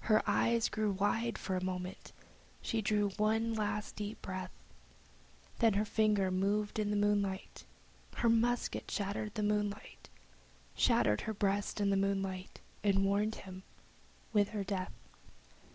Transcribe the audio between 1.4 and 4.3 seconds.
a moment, she drew one last deep